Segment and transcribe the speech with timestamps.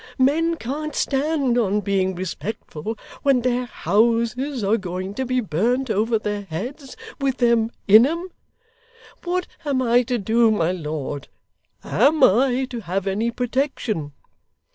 [0.17, 6.17] Men can't stand on being respectful when their houses are going to be burnt over
[6.17, 8.29] their heads, with them in 'em.
[9.25, 11.27] What am I to do, my lord?
[11.83, 14.13] AM I to have any protection!